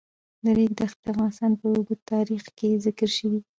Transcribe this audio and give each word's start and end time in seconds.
د 0.43 0.45
ریګ 0.57 0.71
دښتې 0.79 1.01
د 1.05 1.07
افغانستان 1.11 1.51
په 1.59 1.65
اوږده 1.71 1.95
تاریخ 2.11 2.43
کې 2.57 2.81
ذکر 2.85 3.09
شوی 3.17 3.37
دی. 3.41 3.49